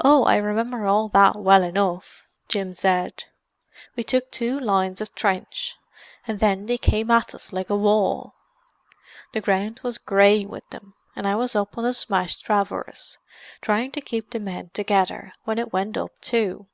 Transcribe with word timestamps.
"Oh, 0.00 0.24
I 0.24 0.36
remember 0.36 0.86
all 0.86 1.10
that 1.10 1.36
well 1.36 1.62
enough," 1.62 2.22
Jim 2.48 2.72
said. 2.72 3.24
"We 3.94 4.02
took 4.02 4.30
two 4.30 4.58
lines 4.58 5.02
of 5.02 5.14
trench, 5.14 5.76
and 6.26 6.40
then 6.40 6.64
they 6.64 6.78
came 6.78 7.10
at 7.10 7.34
us 7.34 7.52
like 7.52 7.68
a 7.68 7.76
wall; 7.76 8.34
the 9.34 9.42
ground 9.42 9.80
was 9.82 9.98
grey 9.98 10.46
with 10.46 10.66
them. 10.70 10.94
And 11.14 11.28
I 11.28 11.34
was 11.34 11.54
up 11.54 11.76
on 11.76 11.84
a 11.84 11.92
smashed 11.92 12.46
traverse, 12.46 13.18
trying 13.60 13.90
to 13.92 14.00
keep 14.00 14.30
the 14.30 14.40
men 14.40 14.70
together, 14.72 15.34
when 15.44 15.58
it 15.58 15.70
went 15.70 15.98
up 15.98 16.18
too." 16.22 16.66